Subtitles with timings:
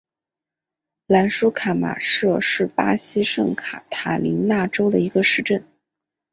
[1.05, 5.63] 兰舒凯马杜是巴西圣卡塔琳娜州的一个市镇。